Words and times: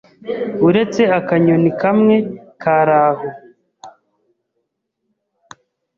uretse 0.67 1.01
akanyoni 1.17 1.69
kamwe 1.81 2.15
kari 2.61 2.95
aho. 3.05 3.27